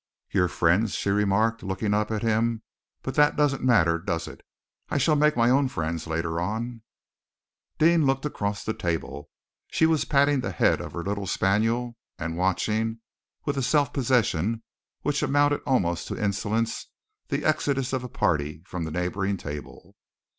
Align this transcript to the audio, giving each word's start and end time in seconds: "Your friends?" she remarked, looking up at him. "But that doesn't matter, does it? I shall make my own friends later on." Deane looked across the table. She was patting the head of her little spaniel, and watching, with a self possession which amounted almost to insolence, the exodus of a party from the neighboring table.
"Your 0.31 0.47
friends?" 0.47 0.95
she 0.95 1.11
remarked, 1.11 1.61
looking 1.61 1.93
up 1.93 2.09
at 2.09 2.23
him. 2.23 2.63
"But 3.03 3.13
that 3.13 3.35
doesn't 3.35 3.61
matter, 3.63 3.99
does 3.99 4.27
it? 4.27 4.41
I 4.89 4.97
shall 4.97 5.15
make 5.15 5.37
my 5.37 5.51
own 5.51 5.67
friends 5.67 6.07
later 6.07 6.39
on." 6.39 6.81
Deane 7.77 8.07
looked 8.07 8.25
across 8.25 8.63
the 8.63 8.73
table. 8.73 9.29
She 9.67 9.85
was 9.85 10.05
patting 10.05 10.39
the 10.41 10.51
head 10.53 10.81
of 10.81 10.93
her 10.93 11.03
little 11.03 11.27
spaniel, 11.27 11.97
and 12.17 12.35
watching, 12.35 12.97
with 13.45 13.57
a 13.57 13.61
self 13.61 13.93
possession 13.93 14.63
which 15.03 15.21
amounted 15.21 15.61
almost 15.67 16.07
to 16.07 16.17
insolence, 16.19 16.87
the 17.27 17.45
exodus 17.45 17.93
of 17.93 18.03
a 18.03 18.09
party 18.09 18.63
from 18.65 18.85
the 18.85 18.91
neighboring 18.91 19.37
table. 19.37 19.93